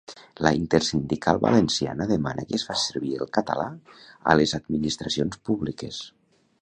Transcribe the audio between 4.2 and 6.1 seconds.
a les administracions públiques.